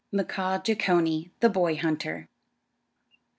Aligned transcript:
MKAAAH 0.11 0.63
JEECHONEE, 0.63 1.31
THE 1.41 1.49
BOY 1.49 1.75
HUNTER. 1.75 2.27